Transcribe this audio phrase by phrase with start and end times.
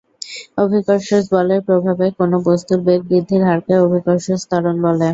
[0.57, 5.07] অভিকর্ষজ বলের প্রভাবে কোন বস্তুর বেগ বৃদ্ধির হারকে অভিকর্ষজ ত্বরণ বলে।